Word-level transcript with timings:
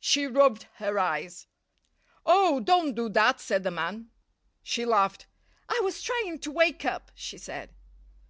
She 0.00 0.26
rubbed 0.26 0.62
her 0.76 0.98
eyes. 0.98 1.46
"Oh! 2.24 2.58
don't 2.58 2.94
do 2.94 3.10
that," 3.10 3.38
said 3.38 3.64
the 3.64 3.70
man. 3.70 4.08
She 4.62 4.86
laughed. 4.86 5.26
"I 5.68 5.78
was 5.84 6.00
trying 6.02 6.38
to 6.38 6.50
wake 6.50 6.86
up," 6.86 7.10
she 7.14 7.36
said. 7.36 7.74